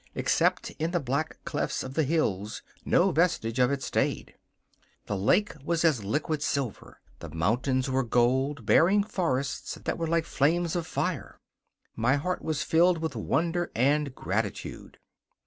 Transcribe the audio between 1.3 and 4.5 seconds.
clefts of the hills, no vestige of it stayed.